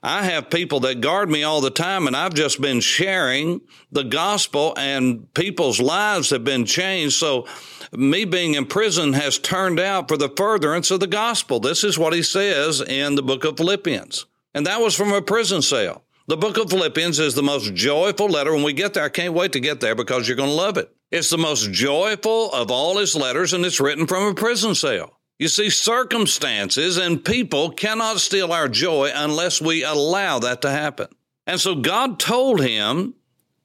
I 0.01 0.23
have 0.23 0.49
people 0.49 0.79
that 0.79 1.01
guard 1.01 1.29
me 1.29 1.43
all 1.43 1.61
the 1.61 1.69
time, 1.69 2.07
and 2.07 2.15
I've 2.15 2.33
just 2.33 2.59
been 2.59 2.79
sharing 2.79 3.61
the 3.91 4.03
gospel, 4.03 4.73
and 4.75 5.31
people's 5.35 5.79
lives 5.79 6.31
have 6.31 6.43
been 6.43 6.65
changed. 6.65 7.13
So, 7.15 7.45
me 7.91 8.25
being 8.25 8.55
in 8.55 8.65
prison 8.65 9.13
has 9.13 9.37
turned 9.37 9.79
out 9.79 10.07
for 10.07 10.17
the 10.17 10.33
furtherance 10.35 10.89
of 10.89 10.99
the 10.99 11.07
gospel. 11.07 11.59
This 11.59 11.83
is 11.83 11.99
what 11.99 12.13
he 12.13 12.23
says 12.23 12.81
in 12.81 13.13
the 13.13 13.23
book 13.23 13.45
of 13.45 13.57
Philippians. 13.57 14.25
And 14.55 14.65
that 14.65 14.81
was 14.81 14.95
from 14.95 15.13
a 15.13 15.21
prison 15.21 15.61
cell. 15.61 16.03
The 16.25 16.37
book 16.37 16.57
of 16.57 16.71
Philippians 16.71 17.19
is 17.19 17.35
the 17.35 17.43
most 17.43 17.75
joyful 17.75 18.29
letter. 18.29 18.51
When 18.51 18.63
we 18.63 18.73
get 18.73 18.95
there, 18.95 19.03
I 19.03 19.09
can't 19.09 19.35
wait 19.35 19.53
to 19.53 19.59
get 19.59 19.79
there 19.79 19.93
because 19.93 20.27
you're 20.27 20.35
going 20.35 20.49
to 20.49 20.55
love 20.55 20.77
it. 20.77 20.91
It's 21.09 21.29
the 21.29 21.37
most 21.37 21.71
joyful 21.71 22.51
of 22.51 22.69
all 22.69 22.97
his 22.97 23.15
letters, 23.15 23.53
and 23.53 23.65
it's 23.65 23.79
written 23.79 24.07
from 24.07 24.23
a 24.23 24.33
prison 24.33 24.75
cell. 24.75 25.19
You 25.39 25.47
see, 25.47 25.69
circumstances 25.69 26.97
and 26.97 27.23
people 27.23 27.69
cannot 27.69 28.19
steal 28.19 28.51
our 28.51 28.67
joy 28.67 29.11
unless 29.13 29.61
we 29.61 29.83
allow 29.83 30.39
that 30.39 30.61
to 30.63 30.69
happen. 30.69 31.07
And 31.45 31.59
so 31.59 31.75
God 31.75 32.19
told 32.19 32.61
him 32.61 33.13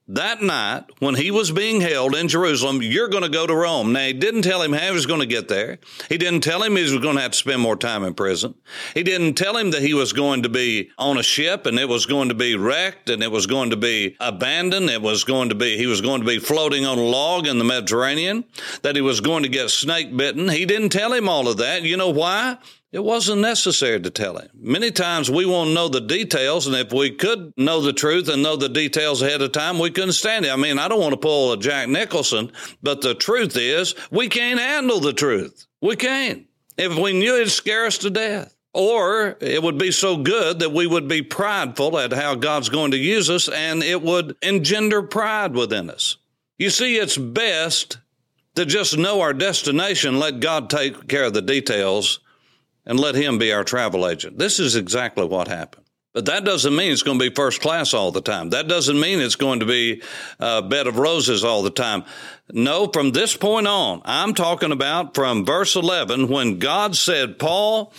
that 0.09 0.43
night 0.43 0.85
when 0.99 1.15
he 1.15 1.31
was 1.31 1.53
being 1.53 1.81
held 1.81 2.15
in 2.15 2.29
Jerusalem, 2.29 2.83
you're 2.83 3.09
going 3.09 3.23
to 3.23 3.29
go 3.29 3.47
to 3.47 3.55
Rome. 3.55 3.93
Now, 3.93 4.07
he 4.07 4.13
didn't 4.13 4.43
tell 4.43 4.61
him 4.61 4.73
how 4.73 4.87
he 4.87 4.91
was 4.93 5.07
going 5.07 5.21
to 5.21 5.27
get 5.27 5.49
there. 5.49 5.79
He 6.09 6.19
didn't 6.19 6.41
tell 6.41 6.63
him 6.63 6.77
he 6.77 6.83
was 6.83 6.99
going 6.99 7.17
to 7.17 7.23
have 7.23 7.31
to 7.31 7.39
spend 7.39 7.63
more 7.63 7.77
time 7.77 8.05
in 8.05 8.15
prison. 8.15 8.55
He 8.95 9.03
didn't 9.03 9.35
tell 9.35 9.57
him 9.57 9.71
that 9.71 9.83
he 9.83 9.95
was 9.95 10.13
going 10.13 10.43
to 10.43 10.49
be 10.49 10.91
on 10.99 11.19
a 11.19 11.23
ship 11.23 11.67
and 11.67 11.79
it 11.79 11.89
was 11.89 12.07
going 12.07 12.29
to 12.31 12.35
be 12.35 12.57
wrecked 12.57 13.11
and 13.11 13.23
it 13.23 13.31
was 13.31 13.47
going 13.47 13.71
to 13.71 13.77
be 13.77 14.17
abandoned. 14.21 14.91
It 14.91 15.03
was 15.03 15.25
going 15.25 15.51
to 15.51 15.55
be, 15.55 15.77
he 15.77 15.87
was 15.87 16.01
going 16.01 16.21
to 16.21 16.27
be 16.27 16.39
floating 16.39 16.85
on 16.85 16.99
a 16.99 17.03
log 17.03 17.47
in 17.47 17.59
the 17.59 17.65
Mediterranean, 17.65 18.45
that 18.83 18.97
he 18.97 19.03
was 19.03 19.21
going 19.21 19.45
to 19.45 19.49
get 19.49 19.71
snake 19.71 20.17
bitten. 20.17 20.49
He 20.49 20.67
didn't 20.67 20.91
tell 20.91 21.13
him 21.13 21.29
all 21.29 21.49
of 21.49 21.59
that. 21.59 21.83
You 21.83 21.97
know 21.97 22.11
why? 22.11 22.59
It 22.93 23.03
wasn't 23.03 23.41
necessary 23.41 23.99
to 24.01 24.11
tell 24.11 24.37
him. 24.37 24.51
Many 24.55 24.91
times 24.91 25.31
we 25.31 25.47
want 25.47 25.69
to 25.71 25.75
know 25.75 25.89
the 25.89 26.03
details, 26.03 26.67
and 26.67 26.77
if 26.77 26.93
we 26.93 27.11
could 27.11 27.55
know 27.57 27.81
the 27.81 27.95
truth 27.95 28.29
and 28.29 28.43
know 28.43 28.57
the 28.57 28.69
details 28.69 29.23
ahead 29.23 29.41
of 29.41 29.53
time, 29.53 29.79
we 29.79 29.91
couldn't 29.91 30.13
stand 30.13 30.45
it. 30.45 30.53
I 30.53 30.57
mean, 30.57 30.79
I 30.79 30.89
don't 30.89 31.01
want 31.01 31.15
to 31.15 31.19
pull 31.19 31.53
a 31.53 31.59
Jack 31.59 31.89
Nicholson, 31.89 32.53
but 32.83 33.01
the 33.01 33.15
truth 33.15 33.57
is 33.57 33.95
we 34.11 34.29
can't 34.29 34.61
handle 34.61 35.01
the 35.01 35.15
truth. 35.15 35.67
We 35.81 35.97
can't. 35.97 36.47
If 36.77 36.99
we 36.99 37.15
knew 37.15 37.37
it'd 37.37 37.51
scare 37.51 37.87
us 37.87 37.99
to 37.99 38.11
death. 38.11 38.55
Or 38.75 39.37
it 39.41 39.63
would 39.63 39.77
be 39.77 39.91
so 39.91 40.17
good 40.17 40.61
that 40.61 40.73
we 40.73 40.87
would 40.87 41.07
be 41.07 41.21
prideful 41.21 41.99
at 41.99 42.13
how 42.13 42.35
God's 42.35 42.71
going 42.71 42.93
to 42.93 42.97
use 42.97 43.29
us, 43.29 43.49
and 43.49 43.83
it 43.83 44.03
would 44.03 44.37
engender 44.43 45.03
pride 45.03 45.55
within 45.55 45.91
us. 45.91 46.17
You 46.59 46.71
see, 46.71 46.97
it's 46.97 47.19
best 47.19 47.99
to 48.55 48.65
just 48.65 48.97
know 48.97 49.21
our 49.21 49.35
destination, 49.35 50.19
let 50.19 50.41
God 50.41 50.71
take 50.71 51.09
care 51.09 51.25
of 51.25 51.35
the 51.35 51.43
details, 51.43 52.21
and 52.85 52.99
let 52.99 53.15
him 53.15 53.39
be 53.39 53.53
our 53.53 53.65
travel 53.65 54.09
agent. 54.09 54.39
This 54.39 54.59
is 54.59 54.77
exactly 54.77 55.25
what 55.25 55.49
happened. 55.49 55.87
But 56.13 56.27
that 56.27 56.45
doesn't 56.45 56.77
mean 56.77 56.93
it's 56.93 57.03
going 57.03 57.19
to 57.19 57.31
be 57.31 57.35
first 57.35 57.63
class 57.63 57.95
all 57.95 58.13
the 58.13 58.21
time. 58.21 58.51
That 58.51 58.69
doesn't 58.69 59.01
mean 59.01 59.21
it's 59.21 59.37
going 59.37 59.61
to 59.61 59.67
be 59.67 60.03
a 60.39 60.61
bed 60.61 60.87
of 60.87 60.99
roses 60.99 61.43
all 61.43 61.63
the 61.63 61.71
time. 61.71 62.05
No, 62.51 62.89
from 62.89 63.13
this 63.13 63.35
point 63.35 63.67
on, 63.67 64.03
I'm 64.05 64.35
talking 64.35 64.73
about 64.73 65.15
from 65.15 65.47
verse 65.47 65.75
11 65.75 66.29
when 66.29 66.59
God 66.59 66.97
said, 66.97 67.39
Paul, 67.39 67.95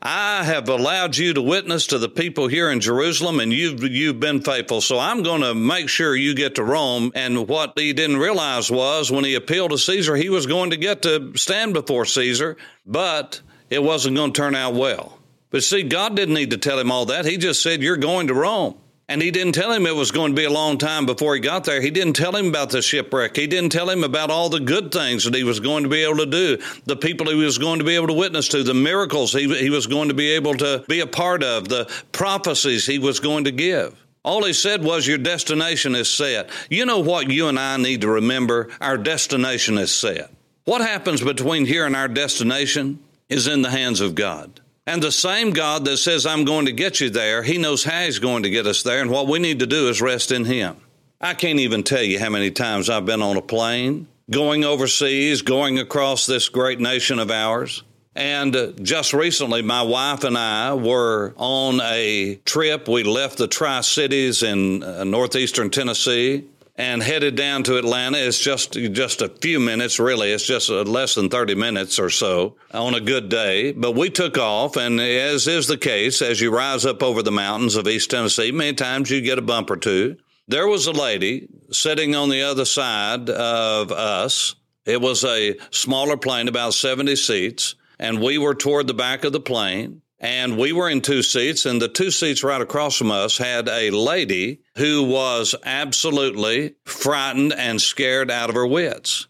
I 0.00 0.44
have 0.44 0.68
allowed 0.68 1.16
you 1.16 1.34
to 1.34 1.42
witness 1.42 1.88
to 1.88 1.98
the 1.98 2.08
people 2.08 2.46
here 2.46 2.70
in 2.70 2.78
Jerusalem 2.78 3.40
and 3.40 3.52
you've, 3.52 3.82
you've 3.82 4.20
been 4.20 4.40
faithful. 4.40 4.80
So 4.80 4.96
I'm 4.96 5.24
going 5.24 5.40
to 5.40 5.54
make 5.54 5.88
sure 5.88 6.14
you 6.14 6.34
get 6.34 6.54
to 6.54 6.62
Rome. 6.62 7.10
And 7.16 7.48
what 7.48 7.76
he 7.76 7.92
didn't 7.92 8.18
realize 8.18 8.70
was 8.70 9.10
when 9.10 9.24
he 9.24 9.34
appealed 9.34 9.72
to 9.72 9.78
Caesar, 9.78 10.14
he 10.14 10.28
was 10.28 10.46
going 10.46 10.70
to 10.70 10.76
get 10.76 11.02
to 11.02 11.32
stand 11.34 11.74
before 11.74 12.04
Caesar, 12.04 12.56
but 12.86 13.40
it 13.70 13.82
wasn't 13.82 14.16
going 14.16 14.32
to 14.32 14.40
turn 14.40 14.54
out 14.54 14.74
well. 14.74 15.18
But 15.50 15.62
see, 15.62 15.82
God 15.82 16.14
didn't 16.14 16.34
need 16.34 16.50
to 16.50 16.58
tell 16.58 16.78
him 16.78 16.90
all 16.90 17.06
that. 17.06 17.24
He 17.24 17.36
just 17.36 17.62
said, 17.62 17.82
You're 17.82 17.96
going 17.96 18.26
to 18.28 18.34
Rome. 18.34 18.76
And 19.10 19.22
he 19.22 19.30
didn't 19.30 19.54
tell 19.54 19.72
him 19.72 19.86
it 19.86 19.96
was 19.96 20.10
going 20.10 20.32
to 20.32 20.36
be 20.36 20.44
a 20.44 20.50
long 20.50 20.76
time 20.76 21.06
before 21.06 21.34
he 21.34 21.40
got 21.40 21.64
there. 21.64 21.80
He 21.80 21.90
didn't 21.90 22.12
tell 22.12 22.36
him 22.36 22.48
about 22.48 22.68
the 22.68 22.82
shipwreck. 22.82 23.34
He 23.34 23.46
didn't 23.46 23.72
tell 23.72 23.88
him 23.88 24.04
about 24.04 24.30
all 24.30 24.50
the 24.50 24.60
good 24.60 24.92
things 24.92 25.24
that 25.24 25.34
he 25.34 25.44
was 25.44 25.60
going 25.60 25.84
to 25.84 25.88
be 25.88 26.04
able 26.04 26.18
to 26.18 26.26
do, 26.26 26.58
the 26.84 26.96
people 26.96 27.26
he 27.30 27.34
was 27.34 27.56
going 27.56 27.78
to 27.78 27.86
be 27.86 27.94
able 27.94 28.08
to 28.08 28.12
witness 28.12 28.48
to, 28.48 28.62
the 28.62 28.74
miracles 28.74 29.32
he, 29.32 29.48
he 29.56 29.70
was 29.70 29.86
going 29.86 30.08
to 30.08 30.14
be 30.14 30.32
able 30.32 30.54
to 30.56 30.84
be 30.88 31.00
a 31.00 31.06
part 31.06 31.42
of, 31.42 31.68
the 31.68 31.90
prophecies 32.12 32.84
he 32.84 32.98
was 32.98 33.18
going 33.18 33.44
to 33.44 33.50
give. 33.50 33.98
All 34.24 34.44
he 34.44 34.52
said 34.52 34.84
was, 34.84 35.06
Your 35.06 35.16
destination 35.16 35.94
is 35.94 36.10
set. 36.10 36.50
You 36.68 36.84
know 36.84 36.98
what 36.98 37.30
you 37.30 37.48
and 37.48 37.58
I 37.58 37.78
need 37.78 38.02
to 38.02 38.08
remember? 38.08 38.68
Our 38.78 38.98
destination 38.98 39.78
is 39.78 39.94
set. 39.94 40.30
What 40.66 40.82
happens 40.82 41.22
between 41.22 41.64
here 41.64 41.86
and 41.86 41.96
our 41.96 42.08
destination? 42.08 43.02
Is 43.28 43.46
in 43.46 43.62
the 43.62 43.70
hands 43.70 44.00
of 44.00 44.14
God. 44.14 44.60
And 44.86 45.02
the 45.02 45.12
same 45.12 45.50
God 45.50 45.84
that 45.84 45.98
says, 45.98 46.24
I'm 46.24 46.44
going 46.44 46.66
to 46.66 46.72
get 46.72 47.00
you 47.00 47.10
there, 47.10 47.42
He 47.42 47.58
knows 47.58 47.84
how 47.84 48.00
He's 48.04 48.18
going 48.18 48.44
to 48.44 48.50
get 48.50 48.66
us 48.66 48.82
there. 48.82 49.02
And 49.02 49.10
what 49.10 49.28
we 49.28 49.38
need 49.38 49.58
to 49.58 49.66
do 49.66 49.88
is 49.88 50.00
rest 50.00 50.32
in 50.32 50.44
Him. 50.44 50.76
I 51.20 51.34
can't 51.34 51.58
even 51.58 51.82
tell 51.82 52.02
you 52.02 52.18
how 52.18 52.30
many 52.30 52.50
times 52.50 52.88
I've 52.88 53.04
been 53.04 53.22
on 53.22 53.36
a 53.36 53.42
plane, 53.42 54.08
going 54.30 54.64
overseas, 54.64 55.42
going 55.42 55.78
across 55.78 56.26
this 56.26 56.48
great 56.48 56.80
nation 56.80 57.18
of 57.18 57.30
ours. 57.30 57.82
And 58.14 58.56
uh, 58.56 58.72
just 58.82 59.12
recently, 59.12 59.62
my 59.62 59.82
wife 59.82 60.24
and 60.24 60.38
I 60.38 60.74
were 60.74 61.34
on 61.36 61.80
a 61.82 62.36
trip. 62.44 62.88
We 62.88 63.02
left 63.04 63.38
the 63.38 63.46
Tri 63.46 63.80
Cities 63.82 64.42
in 64.42 64.82
uh, 64.82 65.04
northeastern 65.04 65.70
Tennessee 65.70 66.46
and 66.78 67.02
headed 67.02 67.34
down 67.34 67.64
to 67.64 67.76
Atlanta. 67.76 68.16
It's 68.18 68.38
just 68.38 68.72
just 68.72 69.20
a 69.20 69.28
few 69.28 69.58
minutes, 69.58 69.98
really. 69.98 70.30
It's 70.30 70.46
just 70.46 70.70
less 70.70 71.16
than 71.16 71.28
30 71.28 71.56
minutes 71.56 71.98
or 71.98 72.08
so 72.08 72.56
on 72.72 72.94
a 72.94 73.00
good 73.00 73.28
day. 73.28 73.72
But 73.72 73.96
we 73.96 74.08
took 74.08 74.38
off, 74.38 74.76
and 74.76 75.00
as 75.00 75.48
is 75.48 75.66
the 75.66 75.76
case, 75.76 76.22
as 76.22 76.40
you 76.40 76.54
rise 76.54 76.86
up 76.86 77.02
over 77.02 77.22
the 77.22 77.32
mountains 77.32 77.74
of 77.74 77.88
East 77.88 78.10
Tennessee, 78.10 78.52
many 78.52 78.74
times 78.74 79.10
you 79.10 79.20
get 79.20 79.38
a 79.38 79.42
bump 79.42 79.70
or 79.70 79.76
two. 79.76 80.16
There 80.46 80.68
was 80.68 80.86
a 80.86 80.92
lady 80.92 81.48
sitting 81.72 82.14
on 82.14 82.30
the 82.30 82.42
other 82.42 82.64
side 82.64 83.28
of 83.28 83.92
us. 83.92 84.54
It 84.86 85.02
was 85.02 85.24
a 85.24 85.58
smaller 85.70 86.16
plane, 86.16 86.48
about 86.48 86.72
70 86.72 87.16
seats, 87.16 87.74
and 87.98 88.22
we 88.22 88.38
were 88.38 88.54
toward 88.54 88.86
the 88.86 88.94
back 88.94 89.24
of 89.24 89.32
the 89.32 89.40
plane. 89.40 90.00
And 90.20 90.58
we 90.58 90.72
were 90.72 90.88
in 90.88 91.00
two 91.00 91.22
seats, 91.22 91.64
and 91.64 91.80
the 91.80 91.88
two 91.88 92.10
seats 92.10 92.42
right 92.42 92.60
across 92.60 92.96
from 92.96 93.10
us 93.10 93.38
had 93.38 93.68
a 93.68 93.90
lady 93.90 94.62
who 94.76 95.04
was 95.04 95.54
absolutely 95.64 96.74
frightened 96.84 97.52
and 97.52 97.80
scared 97.80 98.30
out 98.30 98.48
of 98.48 98.56
her 98.56 98.66
wits. 98.66 99.28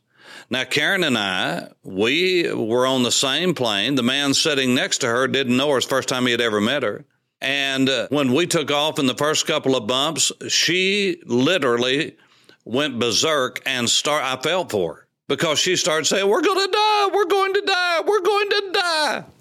Now, 0.50 0.64
Karen 0.64 1.04
and 1.04 1.18
I, 1.18 1.68
we 1.82 2.50
were 2.50 2.86
on 2.86 3.02
the 3.02 3.12
same 3.12 3.54
plane. 3.54 3.96
The 3.96 4.02
man 4.02 4.32
sitting 4.32 4.74
next 4.74 4.98
to 4.98 5.08
her 5.08 5.28
didn't 5.28 5.58
know 5.58 5.70
her. 5.72 5.80
The 5.80 5.86
first 5.86 6.08
time 6.08 6.24
he 6.24 6.32
had 6.32 6.40
ever 6.40 6.60
met 6.60 6.82
her. 6.82 7.04
And 7.40 7.88
uh, 7.88 8.08
when 8.10 8.32
we 8.32 8.46
took 8.46 8.70
off 8.70 8.98
in 8.98 9.06
the 9.06 9.14
first 9.14 9.46
couple 9.46 9.76
of 9.76 9.86
bumps, 9.86 10.32
she 10.48 11.22
literally 11.26 12.16
went 12.64 12.98
berserk 12.98 13.60
and 13.66 13.90
start. 13.90 14.24
I 14.24 14.40
felt 14.40 14.70
for 14.70 14.94
her 14.94 15.08
because 15.28 15.58
she 15.58 15.76
started 15.76 16.06
saying, 16.06 16.28
We're 16.28 16.42
going 16.42 16.66
to 16.66 16.72
die, 16.72 17.10
we're 17.12 17.26
going 17.26 17.54
to 17.54 17.60
die, 17.60 18.00
we're 18.06 18.20
going 18.20 18.50
to 18.50 18.70
die. 18.72 18.77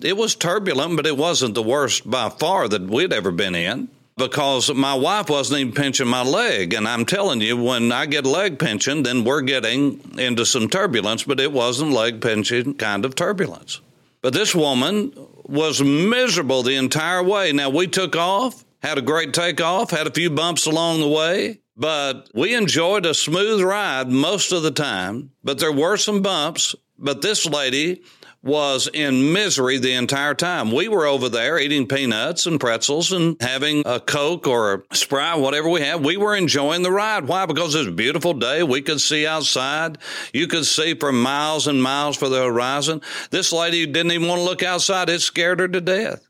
It 0.02 0.18
was 0.18 0.36
turbulent, 0.36 0.96
but 0.96 1.06
it 1.06 1.18
wasn't 1.18 1.56
the 1.56 1.64
worst 1.64 2.10
by 2.10 2.30
far 2.30 2.68
that 2.68 2.84
we'd 2.84 3.14
ever 3.14 3.32
been 3.32 3.56
in 3.56 3.90
because 4.18 4.74
my 4.74 4.96
wife 4.96 5.30
wasn't 5.30 5.60
even 5.60 5.74
pinching 5.74 6.08
my 6.08 6.24
leg. 6.24 6.74
And 6.74 6.88
I'm 6.88 7.06
telling 7.06 7.40
you, 7.42 7.56
when 7.56 7.92
I 7.92 8.06
get 8.08 8.26
leg 8.26 8.60
pinching, 8.60 9.04
then 9.04 9.24
we're 9.24 9.42
getting 9.42 10.18
into 10.18 10.46
some 10.46 10.70
turbulence, 10.70 11.24
but 11.24 11.40
it 11.40 11.52
wasn't 11.52 11.92
leg 11.92 12.20
pinching 12.20 12.76
kind 12.76 13.06
of 13.06 13.16
turbulence. 13.16 13.80
But 14.22 14.34
this 14.34 14.56
woman 14.56 15.14
was 15.44 15.82
miserable 15.82 16.64
the 16.64 16.76
entire 16.76 17.24
way. 17.24 17.54
Now, 17.54 17.70
we 17.70 17.88
took 17.88 18.16
off, 18.16 18.66
had 18.82 18.98
a 18.98 19.04
great 19.04 19.34
takeoff, 19.34 19.92
had 19.92 20.08
a 20.08 20.12
few 20.12 20.30
bumps 20.30 20.66
along 20.66 21.00
the 21.00 21.08
way. 21.08 21.60
But 21.80 22.30
we 22.34 22.56
enjoyed 22.56 23.06
a 23.06 23.14
smooth 23.14 23.62
ride 23.62 24.10
most 24.10 24.52
of 24.52 24.64
the 24.64 24.72
time, 24.72 25.30
but 25.44 25.60
there 25.60 25.72
were 25.72 25.96
some 25.96 26.24
bumps. 26.24 26.76
But 26.98 27.22
this 27.22 27.46
lady 27.46 28.02
was 28.48 28.89
in 28.92 29.32
misery 29.34 29.77
the 29.77 29.94
entire 29.94 30.34
time. 30.34 30.72
We 30.72 30.88
were 30.88 31.06
over 31.06 31.30
there 31.30 31.60
eating 31.60 31.88
peanuts 31.88 32.48
and 32.48 32.60
pretzels 32.60 33.12
and 33.12 33.39
having 33.42 33.84
a 33.86 34.00
Coke 34.00 34.48
or 34.48 34.86
a 34.89 34.96
Sprite, 34.96 35.39
whatever 35.39 35.70
we 35.70 35.82
had. 35.82 36.04
We 36.04 36.18
were 36.18 36.36
enjoying 36.36 36.82
the 36.82 36.92
ride. 36.92 37.27
Why? 37.27 37.46
Because 37.46 37.75
it 37.75 37.80
was 37.80 37.88
a 37.88 37.92
beautiful 37.92 38.34
day. 38.34 38.63
We 38.63 38.82
could 38.82 39.01
see 39.01 39.27
outside. 39.27 40.00
You 40.34 40.48
could 40.48 40.66
see 40.66 40.96
for 40.96 41.12
miles 41.12 41.68
and 41.68 41.84
miles 41.84 42.18
for 42.18 42.30
the 42.30 42.44
horizon. 42.44 43.01
This 43.30 43.54
lady 43.54 43.86
didn't 43.86 44.13
even 44.13 44.27
want 44.27 44.39
to 44.39 44.46
look 44.46 44.63
outside. 44.63 45.10
It 45.10 45.22
scared 45.22 45.60
her 45.60 45.68
to 45.68 45.82
death. 45.82 46.27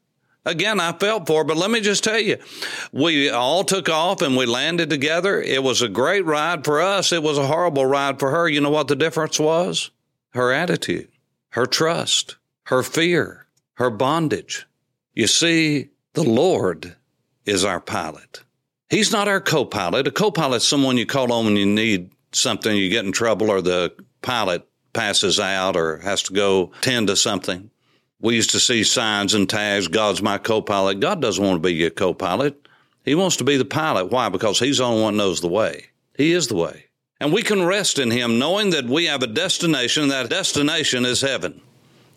Again, 0.47 0.79
I 0.79 0.93
felt 0.93 1.27
for, 1.27 1.43
but 1.43 1.57
let 1.57 1.69
me 1.69 1.81
just 1.81 2.05
tell 2.05 2.19
you, 2.19 2.37
we 2.93 3.29
all 3.29 3.65
took 3.65 3.89
off 3.89 4.21
and 4.21 4.37
we 4.37 4.45
landed 4.45 4.89
together. 4.89 5.41
It 5.41 5.61
was 5.61 5.81
a 5.81 5.89
great 5.89 6.25
ride 6.25 6.63
for 6.63 6.79
us. 6.81 7.11
It 7.11 7.21
was 7.21 7.37
a 7.37 7.45
horrible 7.45 7.85
ride 7.85 8.17
for 8.17 8.31
her. 8.31 8.47
You 8.47 8.61
know 8.61 8.69
what 8.69 8.87
the 8.87 8.95
difference 8.95 9.41
was? 9.41 9.91
Her 10.29 10.53
attitude, 10.53 11.09
her 11.57 11.65
trust, 11.65 12.35
her 12.65 12.83
fear, 12.83 13.47
her 13.77 13.89
bondage. 13.89 14.67
You 15.15 15.25
see, 15.25 15.89
the 16.13 16.21
Lord 16.21 16.95
is 17.47 17.65
our 17.65 17.79
pilot. 17.79 18.43
He's 18.91 19.11
not 19.11 19.27
our 19.27 19.41
co-pilot. 19.41 20.05
A 20.05 20.11
co-pilot 20.11 20.57
is 20.57 20.67
someone 20.67 20.97
you 20.97 21.07
call 21.07 21.33
on 21.33 21.45
when 21.45 21.55
you 21.55 21.65
need 21.65 22.11
something, 22.31 22.77
you 22.77 22.91
get 22.91 23.05
in 23.05 23.11
trouble, 23.11 23.49
or 23.49 23.63
the 23.63 23.91
pilot 24.21 24.67
passes 24.93 25.39
out 25.39 25.75
or 25.75 25.97
has 25.97 26.21
to 26.23 26.33
go 26.33 26.73
tend 26.81 27.07
to 27.07 27.15
something. 27.15 27.71
We 28.19 28.35
used 28.35 28.51
to 28.51 28.59
see 28.59 28.83
signs 28.83 29.33
and 29.33 29.49
tags, 29.49 29.87
God's 29.87 30.21
my 30.21 30.37
co 30.37 30.61
pilot. 30.61 30.99
God 30.99 31.23
doesn't 31.23 31.43
want 31.43 31.63
to 31.63 31.67
be 31.67 31.73
your 31.73 31.89
co 31.89 32.13
pilot. 32.13 32.67
He 33.03 33.15
wants 33.15 33.37
to 33.37 33.43
be 33.43 33.57
the 33.57 33.65
pilot. 33.65 34.11
Why? 34.11 34.29
Because 34.29 34.59
He's 34.59 34.77
the 34.77 34.83
only 34.83 35.01
one 35.01 35.15
who 35.15 35.17
knows 35.17 35.41
the 35.41 35.47
way. 35.47 35.87
He 36.15 36.33
is 36.33 36.49
the 36.49 36.55
way. 36.55 36.85
And 37.19 37.33
we 37.33 37.41
can 37.41 37.63
rest 37.63 37.99
in 37.99 38.11
Him 38.11 38.39
knowing 38.39 38.69
that 38.71 38.85
we 38.85 39.05
have 39.05 39.23
a 39.23 39.27
destination. 39.27 40.09
That 40.09 40.29
destination 40.29 41.05
is 41.05 41.21
heaven. 41.21 41.61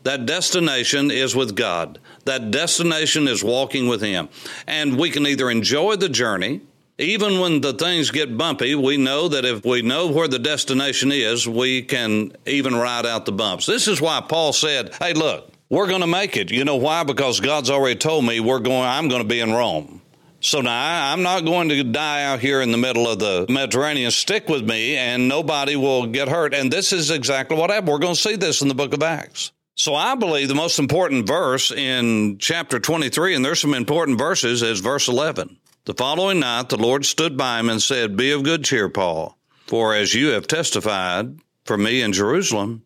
That 0.02 0.26
destination 0.26 1.10
is 1.10 1.36
with 1.36 1.54
God. 1.54 1.98
That 2.24 2.50
destination 2.50 3.28
is 3.28 3.44
walking 3.44 3.88
with 3.88 4.02
Him. 4.02 4.28
And 4.66 4.98
we 4.98 5.10
can 5.10 5.26
either 5.26 5.50
enjoy 5.50 5.96
the 5.96 6.08
journey, 6.08 6.62
even 7.00 7.40
when 7.40 7.62
the 7.62 7.72
things 7.72 8.10
get 8.10 8.36
bumpy, 8.36 8.74
we 8.74 8.98
know 8.98 9.28
that 9.28 9.46
if 9.46 9.64
we 9.64 9.80
know 9.80 10.08
where 10.08 10.28
the 10.28 10.38
destination 10.38 11.10
is, 11.12 11.48
we 11.48 11.82
can 11.82 12.36
even 12.46 12.74
ride 12.74 13.06
out 13.06 13.24
the 13.24 13.32
bumps. 13.32 13.64
This 13.64 13.88
is 13.88 14.02
why 14.02 14.20
Paul 14.20 14.52
said, 14.52 14.94
Hey, 14.96 15.14
look, 15.14 15.50
we're 15.70 15.86
going 15.86 16.02
to 16.02 16.06
make 16.06 16.36
it. 16.36 16.50
You 16.50 16.64
know 16.64 16.76
why? 16.76 17.04
Because 17.04 17.40
God's 17.40 17.70
already 17.70 17.98
told 17.98 18.26
me 18.26 18.40
we're 18.40 18.58
going, 18.58 18.86
I'm 18.86 19.08
going 19.08 19.22
to 19.22 19.28
be 19.28 19.40
in 19.40 19.52
Rome. 19.52 20.02
So 20.40 20.62
now 20.62 21.12
I'm 21.12 21.22
not 21.22 21.44
going 21.44 21.68
to 21.68 21.84
die 21.84 22.24
out 22.24 22.40
here 22.40 22.62
in 22.62 22.72
the 22.72 22.78
middle 22.78 23.06
of 23.06 23.18
the 23.18 23.46
Mediterranean. 23.48 24.10
Stick 24.10 24.48
with 24.48 24.66
me 24.66 24.96
and 24.96 25.28
nobody 25.28 25.76
will 25.76 26.06
get 26.06 26.28
hurt. 26.28 26.54
And 26.54 26.72
this 26.72 26.92
is 26.92 27.10
exactly 27.10 27.56
what 27.58 27.70
happened. 27.70 27.88
We're 27.92 27.98
going 27.98 28.14
to 28.14 28.20
see 28.20 28.36
this 28.36 28.62
in 28.62 28.68
the 28.68 28.74
book 28.74 28.94
of 28.94 29.02
Acts. 29.02 29.52
So 29.74 29.94
I 29.94 30.14
believe 30.14 30.48
the 30.48 30.54
most 30.54 30.78
important 30.78 31.26
verse 31.26 31.70
in 31.70 32.38
chapter 32.38 32.78
23, 32.78 33.34
and 33.34 33.44
there's 33.44 33.60
some 33.60 33.74
important 33.74 34.18
verses, 34.18 34.62
is 34.62 34.80
verse 34.80 35.08
11. 35.08 35.58
The 35.84 35.94
following 35.94 36.40
night 36.40 36.68
the 36.68 36.76
Lord 36.76 37.04
stood 37.06 37.36
by 37.36 37.60
him 37.60 37.70
and 37.70 37.80
said, 37.80 38.16
Be 38.16 38.30
of 38.32 38.42
good 38.42 38.64
cheer, 38.64 38.88
Paul, 38.88 39.38
for 39.66 39.94
as 39.94 40.14
you 40.14 40.28
have 40.28 40.46
testified 40.46 41.38
for 41.64 41.78
me 41.78 42.02
in 42.02 42.12
Jerusalem, 42.12 42.82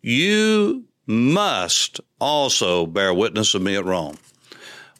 you 0.00 0.84
must 1.06 2.00
also 2.20 2.86
bear 2.86 3.12
witness 3.12 3.54
of 3.54 3.62
me 3.62 3.76
at 3.76 3.84
Rome. 3.84 4.18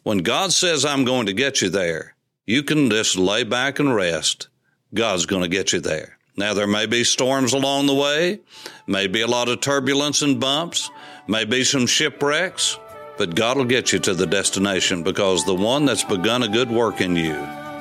When 0.03 0.19
God 0.19 0.53
says, 0.53 0.85
I'm 0.85 1.03
going 1.03 1.25
to 1.25 1.33
get 1.33 1.61
you 1.61 1.69
there, 1.69 2.15
you 2.45 2.63
can 2.63 2.89
just 2.89 3.17
lay 3.17 3.43
back 3.43 3.79
and 3.79 3.93
rest. 3.93 4.47
God's 4.93 5.25
going 5.25 5.43
to 5.43 5.47
get 5.47 5.73
you 5.73 5.79
there. 5.79 6.17
Now, 6.37 6.53
there 6.53 6.67
may 6.67 6.85
be 6.85 7.03
storms 7.03 7.51
along 7.51 7.87
the 7.87 7.93
way, 7.93 8.39
may 8.87 9.07
be 9.07 9.21
a 9.21 9.27
lot 9.27 9.49
of 9.49 9.59
turbulence 9.59 10.21
and 10.21 10.39
bumps, 10.39 10.89
may 11.27 11.43
be 11.43 11.65
some 11.65 11.85
shipwrecks, 11.85 12.79
but 13.17 13.35
God 13.35 13.57
will 13.57 13.65
get 13.65 13.91
you 13.91 13.99
to 13.99 14.13
the 14.13 14.25
destination 14.25 15.03
because 15.03 15.43
the 15.43 15.53
one 15.53 15.85
that's 15.85 16.05
begun 16.05 16.43
a 16.43 16.47
good 16.47 16.71
work 16.71 17.01
in 17.01 17.17
you 17.17 17.35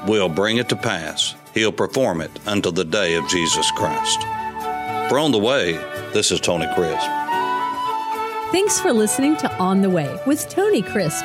will 0.09 0.29
bring 0.29 0.57
it 0.57 0.69
to 0.71 0.77
pass. 0.77 1.37
He'll 1.55 1.71
perform 1.71 2.21
it 2.21 2.33
until 2.47 2.73
the 2.73 2.85
day 2.85 3.15
of 3.15 3.29
Jesus 3.29 3.71
Christ. 3.71 4.21
For 5.09 5.21
On 5.21 5.31
the 5.31 5.39
Way, 5.39 5.75
this 6.13 6.33
is 6.33 6.41
Tony 6.41 6.67
Crisp. 6.75 7.07
Thanks 8.51 8.81
for 8.81 8.93
listening 8.93 9.37
to 9.37 9.57
On 9.59 9.83
the 9.83 9.91
Way 9.91 10.19
with 10.27 10.49
Tony 10.49 10.83
Crisp. 10.83 11.25